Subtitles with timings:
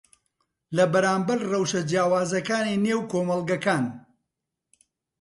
[0.75, 3.85] لەبەرامبەر ڕەوشە جیاوازەکانی نێو کۆمەڵگەکان